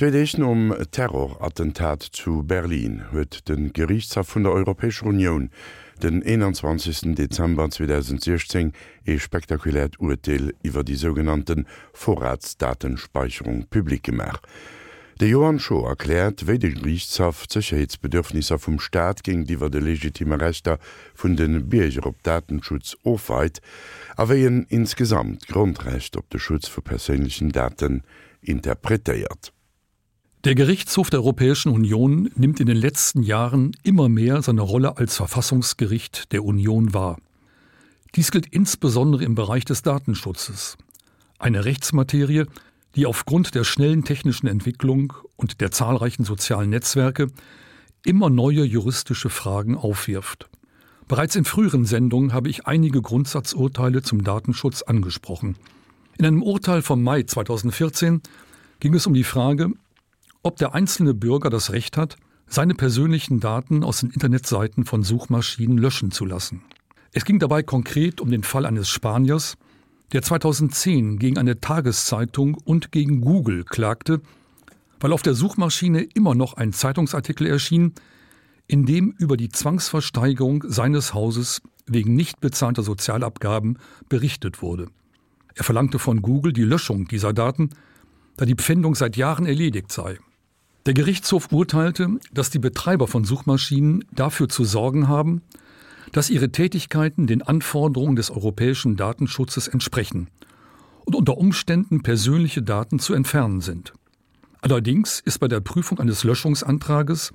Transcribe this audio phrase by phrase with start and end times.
[0.00, 5.50] Zwedechen um Terrorattentat zu Berlin huet den Gerichtshof vun der Europäische Union
[6.02, 7.14] den 21.
[7.16, 8.72] Dezember 2016
[9.04, 14.40] e spektakulät Urteil iwwer die sogenannten Vorratsdatenspeicherung publik gemacht.
[15.20, 20.78] De Johann Scho erklärt, wéi de Gerichtshaft Sicherheitsbedürfnisse vum Staat gegen diewer de legitime Rechter
[21.14, 23.60] vun den Bierger op Datenschutz ofweit,
[24.16, 28.02] aéien insgesamt Grundrecht op de Schutz vu persönlichen Daten
[28.40, 29.52] interpretiert.
[30.44, 35.16] Der Gerichtshof der Europäischen Union nimmt in den letzten Jahren immer mehr seine Rolle als
[35.16, 37.18] Verfassungsgericht der Union wahr.
[38.14, 40.78] Dies gilt insbesondere im Bereich des Datenschutzes,
[41.38, 42.46] eine Rechtsmaterie,
[42.96, 47.26] die aufgrund der schnellen technischen Entwicklung und der zahlreichen sozialen Netzwerke
[48.06, 50.48] immer neue juristische Fragen aufwirft.
[51.06, 55.56] Bereits in früheren Sendungen habe ich einige Grundsatzurteile zum Datenschutz angesprochen.
[56.16, 58.22] In einem Urteil vom Mai 2014
[58.80, 59.72] ging es um die Frage,
[60.42, 65.78] ob der einzelne Bürger das Recht hat, seine persönlichen Daten aus den Internetseiten von Suchmaschinen
[65.78, 66.62] löschen zu lassen.
[67.12, 69.56] Es ging dabei konkret um den Fall eines Spaniers,
[70.12, 74.20] der 2010 gegen eine Tageszeitung und gegen Google klagte,
[74.98, 77.94] weil auf der Suchmaschine immer noch ein Zeitungsartikel erschien,
[78.66, 84.88] in dem über die Zwangsversteigerung seines Hauses wegen nicht bezahlter Sozialabgaben berichtet wurde.
[85.54, 87.70] Er verlangte von Google die Löschung dieser Daten,
[88.36, 90.18] da die Pfändung seit Jahren erledigt sei.
[90.86, 95.42] Der Gerichtshof urteilte, dass die Betreiber von Suchmaschinen dafür zu sorgen haben,
[96.12, 100.28] dass ihre Tätigkeiten den Anforderungen des europäischen Datenschutzes entsprechen
[101.04, 103.92] und unter Umständen persönliche Daten zu entfernen sind.
[104.62, 107.32] Allerdings ist bei der Prüfung eines Löschungsantrages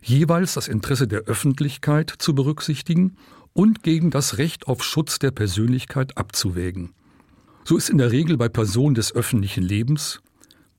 [0.00, 3.16] jeweils das Interesse der Öffentlichkeit zu berücksichtigen
[3.52, 6.92] und gegen das Recht auf Schutz der Persönlichkeit abzuwägen.
[7.64, 10.20] So ist in der Regel bei Personen des öffentlichen Lebens,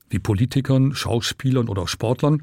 [0.08, 2.42] wie Politikern, Schauspielern oder Sportlern,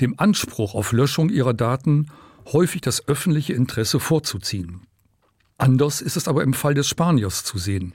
[0.00, 2.08] dem Anspruch auf Löschung ihrer Daten
[2.52, 4.82] häufig das öffentliche Interesse vorzuziehen.
[5.58, 7.94] Anders ist es aber im Fall des Spaniers zu sehen.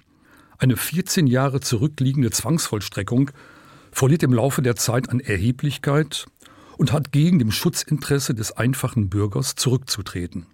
[0.57, 3.31] Eine 14 Jahre zurückliegende Zwangsvollstreckung
[3.91, 6.27] verliert im Laufe der Zeit an Erheblichkeit
[6.77, 10.45] und hat gegen dem Schutzinteresse des einfachen Bürgers zurückzutreten.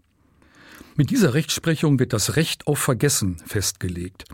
[0.95, 4.25] Mit dieser Rechtsprechung wird das Recht auf Vergessen festgelegt,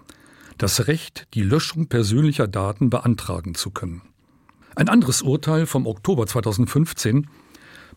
[0.60, 4.02] das Recht, die Löschung persönlicher Daten beantragen zu können.
[4.76, 7.28] Ein anderes Urteil vom Oktober 2015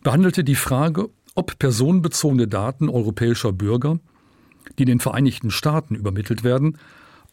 [0.01, 3.99] behandelte die Frage, ob personenbezogene Daten europäischer Bürger,
[4.79, 6.77] die den Vereinigten Staaten übermittelt werden,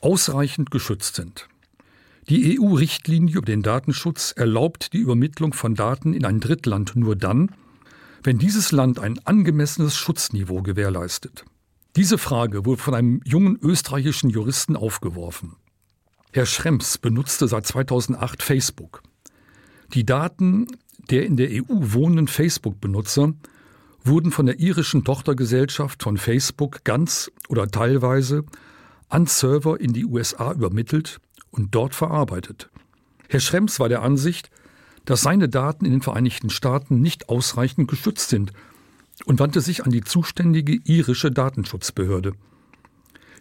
[0.00, 1.48] ausreichend geschützt sind.
[2.28, 7.54] Die EU-Richtlinie über den Datenschutz erlaubt die Übermittlung von Daten in ein Drittland nur dann,
[8.22, 11.44] wenn dieses Land ein angemessenes Schutzniveau gewährleistet.
[11.97, 15.56] Diese Frage wurde von einem jungen österreichischen Juristen aufgeworfen.
[16.33, 19.03] Herr Schrems benutzte seit 2008 Facebook.
[19.93, 20.69] Die Daten
[21.11, 23.33] der in der EU wohnenden Facebook-Benutzer
[24.05, 28.45] wurden von der irischen Tochtergesellschaft von Facebook ganz oder teilweise
[29.09, 31.21] an Server in die USA übermittelt
[31.51, 32.71] und dort verarbeitet.
[33.28, 34.51] Herr Schrems war der Ansicht,
[35.05, 38.53] dass seine Daten in den Vereinigten Staaten nicht ausreichend geschützt sind
[39.26, 42.32] und wandte sich an die zuständige irische Datenschutzbehörde.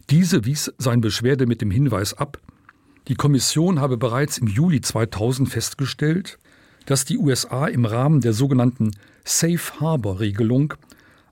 [0.09, 2.39] Diese wies sein Beschwerde mit dem Hinweis ab,
[3.07, 6.37] die Kommission habe bereits im Juli 2000 festgestellt,
[6.85, 8.91] dass die USA im Rahmen der sogenannten
[9.25, 10.75] Safe Harbor Regelung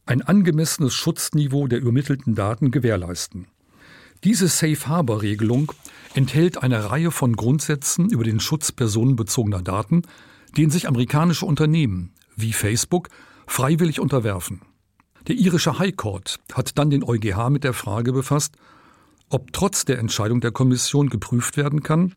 [0.08, 3.48] ein angemessenes Schutzniveau der übermittelten Daten gewährleisten.
[4.24, 5.72] Diese Safe Harbor Regelung
[6.16, 10.02] enthält eine Reihe von Grundsätzen über den Schutz personenbezogener Daten,
[10.58, 13.10] den sich amerikanische Unternehmen wie Facebook
[13.48, 14.62] freiwillig unterwerfen.
[15.28, 18.56] Der irische High Court hat dann den EuGH mit der Frage befasst,
[19.30, 22.16] ob trotz der Entscheidung der Kommission geprüft werden kann,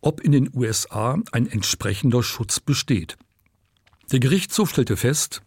[0.00, 3.16] ob in den USA ein entsprechender Schutz besteht.
[4.10, 5.42] Der Gerichtshof stellte fest,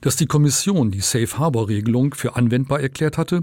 [0.00, 3.40] dass die Kommission die Safe Harbor Regelung für anwendbar erklärt hatte,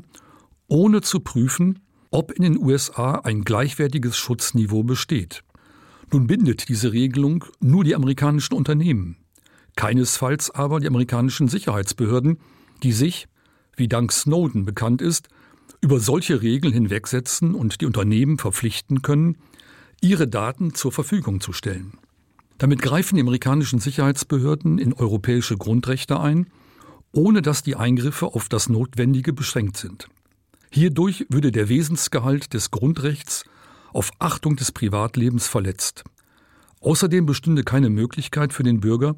[0.67, 1.79] ohne zu prüfen,
[2.11, 5.43] ob in den USA ein gleichwertiges Schutzniveau besteht.
[6.11, 9.17] Nun bindet diese Regelung nur die amerikanischen Unternehmen,
[9.75, 12.39] keinesfalls aber die amerikanischen Sicherheitsbehörden,
[12.83, 13.27] die sich,
[13.75, 15.29] wie dank Snowden bekannt ist,
[15.81, 19.37] über solche Regeln hinwegsetzen und die Unternehmen verpflichten können,
[20.01, 21.93] ihre Daten zur Verfügung zu stellen.
[22.57, 26.47] Damit greifen die amerikanischen Sicherheitsbehörden in europäische Grundrechte ein,
[27.11, 30.07] ohne dass die Eingriffe auf das Notwendige beschränkt sind.
[30.71, 33.45] Hierdurch würde der Wesensgehalt des Grundrechts
[33.91, 36.03] auf Achtung des Privatlebens verletzt.
[36.81, 39.15] Außerdem bestünde keine Möglichkeit für den Bürger,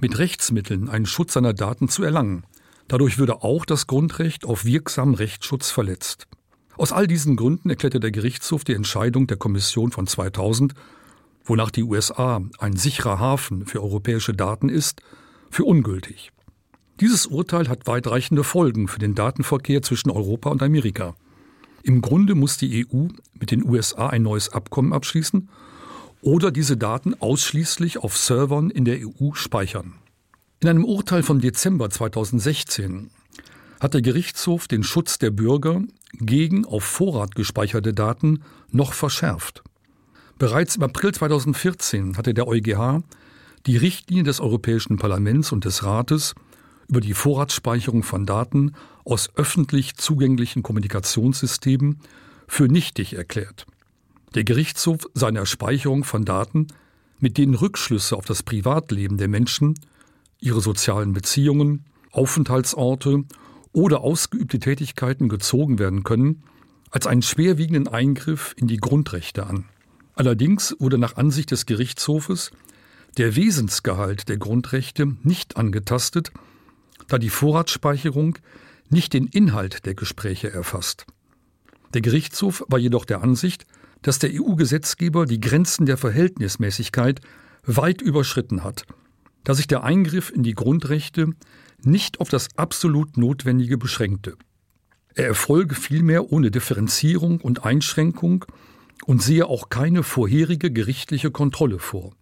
[0.00, 2.44] mit Rechtsmitteln einen Schutz seiner Daten zu erlangen.
[2.88, 6.26] Dadurch würde auch das Grundrecht auf wirksamen Rechtsschutz verletzt.
[6.76, 10.74] Aus all diesen Gründen erklärte der Gerichtshof die Entscheidung der Kommission von 2000
[11.44, 15.02] wonach die USA ein sicherer Hafen für europäische Daten ist,
[15.50, 16.32] für ungültig.
[17.00, 21.14] Dieses Urteil hat weitreichende Folgen für den Datenverkehr zwischen Europa und Amerika.
[21.82, 23.08] Im Grunde muss die EU
[23.38, 25.48] mit den USA ein neues Abkommen abschließen
[26.24, 29.94] oder diese Daten ausschließlich auf Servern in der EU speichern.
[30.60, 33.10] In einem Urteil vom Dezember 2016
[33.78, 35.82] hat der Gerichtshof den Schutz der Bürger
[36.14, 39.62] gegen auf Vorrat gespeicherte Daten noch verschärft.
[40.38, 43.02] Bereits im April 2014 hatte der EuGH
[43.66, 46.34] die Richtlinie des Europäischen Parlaments und des Rates
[46.88, 48.72] über die Vorratsspeicherung von Daten
[49.04, 52.00] aus öffentlich zugänglichen Kommunikationssystemen
[52.48, 53.66] für nichtig erklärt.
[54.34, 56.66] Der Gerichtshof seiner Speicherung von Daten,
[57.20, 59.74] mit denen Rückschlüsse auf das Privatleben der Menschen,
[60.40, 63.24] ihre sozialen Beziehungen, Aufenthaltsorte
[63.72, 66.42] oder ausgeübte Tätigkeiten gezogen werden können,
[66.90, 69.66] als einen schwerwiegenden Eingriff in die Grundrechte an.
[70.14, 72.50] Allerdings wurde nach Ansicht des Gerichtshofes
[73.16, 76.32] der Wesensgehalt der Grundrechte nicht angetastet,
[77.08, 78.38] da die Vorratsspeicherung
[78.90, 81.06] nicht den Inhalt der Gespräche erfasst.
[81.94, 83.66] Der Gerichtshof war jedoch der Ansicht,
[84.04, 87.20] dass der EU-Gesetzgeber die Grenzen der Verhältnismäßigkeit
[87.64, 88.84] weit überschritten hat,
[89.44, 91.30] da sich der Eingriff in die Grundrechte
[91.82, 94.36] nicht auf das absolut Notwendige beschränkte.
[95.14, 98.44] Er erfolge vielmehr ohne Differenzierung und Einschränkung
[99.06, 102.12] und sehe auch keine vorherige gerichtliche Kontrolle vor.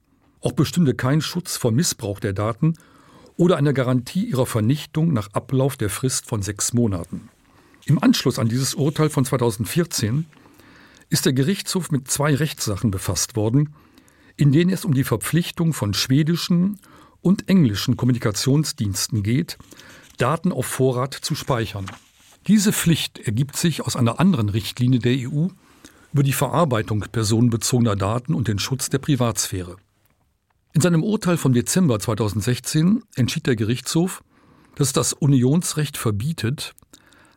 [0.40, 2.74] Auch bestünde kein Schutz vor Missbrauch der Daten
[3.36, 7.28] oder eine Garantie ihrer Vernichtung nach Ablauf der Frist von sechs Monaten.
[7.86, 10.26] Im Anschluss an dieses Urteil von 2014
[11.12, 13.74] ist der Gerichtshof mit zwei Rechtssachen befasst worden,
[14.36, 16.78] in denen es um die Verpflichtung von schwedischen
[17.20, 19.58] und englischen Kommunikationsdiensten geht,
[20.16, 21.84] Daten auf Vorrat zu speichern.
[22.46, 25.48] Diese Pflicht ergibt sich aus einer anderen Richtlinie der EU
[26.14, 29.76] über die Verarbeitung personenbezogener Daten und den Schutz der Privatsphäre.
[30.72, 34.24] In seinem Urteil vom Dezember 2016 entschied der Gerichtshof,
[34.76, 36.74] dass das Unionsrecht verbietet,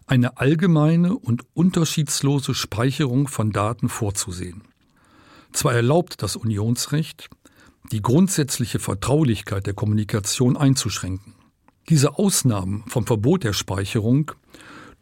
[0.07, 4.63] eine allgemeine und unterschiedslose Speicherung von Daten vorzusehen.
[5.51, 7.29] Zwar erlaubt das Unionsrecht,
[7.91, 11.33] die grundsätzliche Vertraulichkeit der Kommunikation einzuschränken.
[11.89, 14.31] Diese Ausnahmen vom Verbot der Speicherung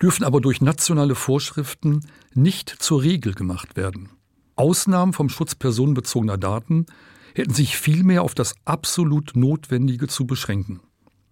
[0.02, 4.10] dürfen aber durch nationale Vorschriften nicht zur Regel gemacht werden.
[4.56, 6.86] Ausnahmen vom Schutz personenbezogener Daten
[7.34, 10.82] hätten sich vielmehr auf das absolut Notwendige zu beschränken.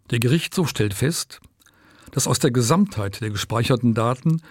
[0.09, 1.41] Der Gerichtshof stellt fest,
[2.11, 4.41] dass aus der Gesamtheit der gespeicherten Daten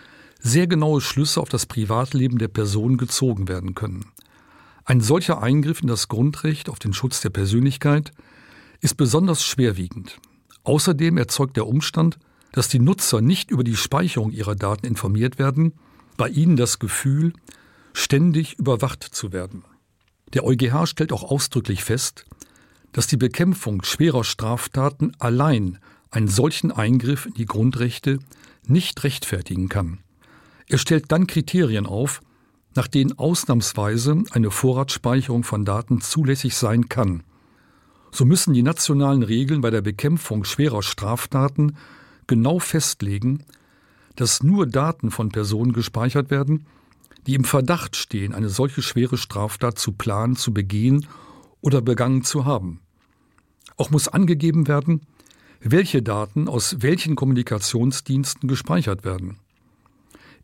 [0.40, 4.06] sehr genaue Schlüsse auf das Privatleben der Person gezogen werden können.
[4.84, 8.12] Ein solcher Eingriff in das Grundrecht auf den Schutz der Persönlichkeit
[8.80, 10.18] ist besonders schwerwiegend.
[10.64, 12.18] Außerdem erzeugt der Umstand,
[12.52, 15.74] dass die Nutzer nicht über die Speicherung ihrer Daten informiert werden,
[16.16, 17.32] bei ihnen das Gefühl,
[17.92, 19.64] ständig überwacht zu werden.
[20.32, 22.24] Der EuGH stellt auch ausdrücklich fest,
[22.92, 25.78] dass die Bekämpfung schwerer Straftaten allein
[26.10, 28.18] einen solchen Eingriff in die Grundrechte
[28.66, 29.98] nicht rechtfertigen kann.
[30.66, 32.20] Er stellt dann Kriterien auf,
[32.74, 37.22] nach denen ausnahmsweise eine Vorratsspeicherung von Daten zulässig sein kann.
[38.12, 41.76] So müssen die nationalen Regeln bei der Bekämpfung schwerer Straftaten
[42.26, 43.44] genau festlegen,
[44.16, 46.66] dass nur Daten von Personen gespeichert werden,
[47.26, 51.06] die im Verdacht stehen, eine solche schwere Straftat zu planen, zu begehen
[51.60, 52.81] oder begangen zu haben.
[53.76, 55.02] Auch muss angegeben werden,
[55.60, 59.38] welche Daten aus welchen Kommunikationsdiensten gespeichert werden.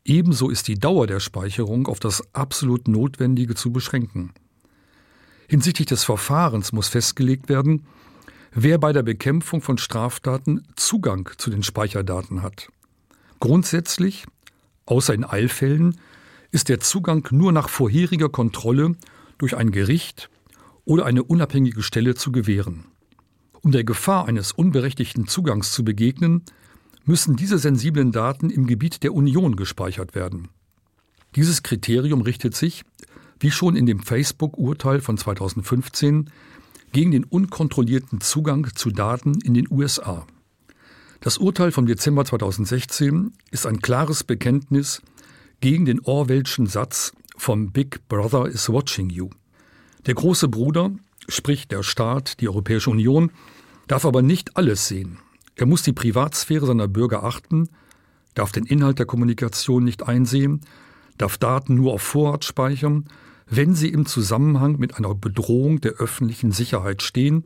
[0.05, 4.33] Ebenso ist die Dauer der Speicherung auf das absolut Notwendige zu beschränken.
[5.49, 7.87] Hinsichtlich des Verfahrens muss festgelegt werden,
[8.53, 12.69] wer bei der Bekämpfung von Straftaten Zugang zu den Speicherdaten hat.
[13.41, 14.27] Grundsätzlich,
[14.87, 15.99] außer in Eilfällen,
[16.53, 18.95] ist der Zugang nur nach vorheriger Kontrolle
[19.39, 20.31] durch ein Gericht
[20.85, 22.85] oder eine unabhängige Stelle zu gewähren.
[23.67, 26.45] Um der Gefahr eines unberechtigten Zugangs zu begegnen,
[27.05, 30.51] müssen diese sensiblen Daten im Gebiet der Union gespeichert werden.
[31.35, 32.85] Dieses Kriterium richtet sich,
[33.41, 36.31] wie schon in dem Facebook-Urteil von 2015,
[36.93, 40.29] gegen den unkontrollierten Zugang zu Daten in den USA.
[41.19, 45.03] Das Urteil vom Dezember 2016 ist ein klares Bekenntnis
[45.59, 49.31] gegen den Orwellschen Satz vom Big Brother is watching you.
[50.07, 50.93] Der große Bruder,
[51.29, 53.33] sprich der Staat, die Europäische Union,
[53.87, 55.19] darf aber nicht alles sehen.
[55.55, 57.69] Er muss die Privatsphäre seiner Bürger achten,
[58.35, 60.61] darf den Inhalt der Kommunikation nicht einsehen,
[61.19, 63.09] darf Daten nur auf Vorrat speichern,
[63.49, 67.45] wenn sie im Zusammenhang mit einer Bedrohung der öffentlichen Sicherheit stehen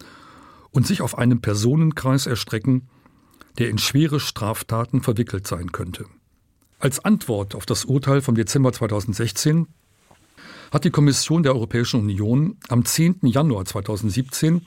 [0.70, 2.88] und sich auf einem Personenkreis erstrecken,
[3.58, 6.06] der in schwere Straftaten verwickelt sein könnte.
[6.78, 9.66] Als Antwort auf das Urteil vom Dezember 2016
[10.72, 13.18] hat die Kommission der Europäischen Union am 10.
[13.22, 14.66] Januar 2017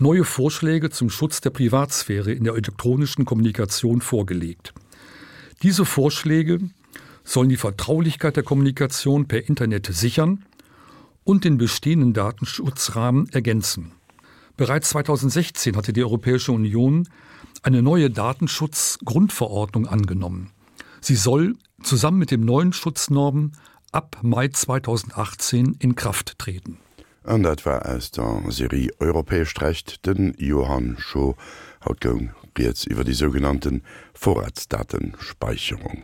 [0.00, 4.72] neue Vorschläge zum Schutz der Privatsphäre in der elektronischen Kommunikation vorgelegt.
[5.62, 6.58] Diese Vorschläge
[7.22, 10.44] sollen die Vertraulichkeit der Kommunikation per Internet sichern
[11.24, 13.92] und den bestehenden Datenschutzrahmen ergänzen.
[14.56, 17.08] Bereits 2016 hatte die Europäische Union
[17.62, 20.50] eine neue Datenschutzgrundverordnung angenommen.
[21.00, 23.52] Sie soll zusammen mit dem neuen Schutznormen
[23.92, 26.78] ab Mai 2018 in Kraft treten.
[27.24, 31.36] an dat war aus der Serie europäesch recht den Johann Scho
[31.84, 33.82] haut goung iwwer die sogenannten
[34.14, 35.98] Vorratsdatenspeicherung.